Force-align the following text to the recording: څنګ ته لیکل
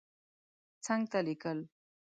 څنګ 0.85 1.03
ته 1.11 1.19
لیکل 1.27 1.59